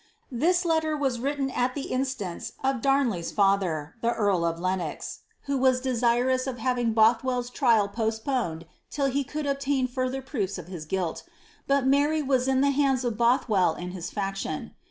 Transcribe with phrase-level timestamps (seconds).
[0.45, 3.93] "'This letter was written at the instance of Darnley's &iher.
[4.01, 9.45] the earl of Lenox, who was desirous of having Bothwoirs trial postponed till he could
[9.45, 11.21] obtain further proofs of his guilt,
[11.67, 14.73] but Mary was 10 the hands of Bothwell and his faction.